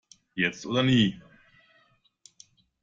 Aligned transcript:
Jetzt 0.33 0.65
oder 0.65 0.81
nie! 0.81 1.21